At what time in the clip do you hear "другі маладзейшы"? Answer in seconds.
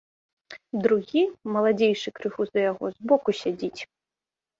0.85-2.13